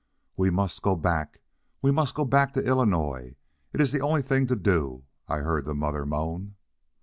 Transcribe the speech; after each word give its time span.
"We 0.35 0.49
must 0.49 0.81
go 0.81 0.95
back—we 0.95 1.91
must 1.91 2.15
go 2.15 2.25
back 2.25 2.55
to 2.55 2.65
Illinois. 2.67 3.35
It 3.71 3.79
is 3.81 3.91
the 3.91 4.01
only 4.01 4.23
thing 4.23 4.47
to 4.47 4.55
do," 4.55 5.03
I 5.27 5.41
heard 5.41 5.65
the 5.65 5.75
mother 5.75 6.07
moan. 6.07 6.55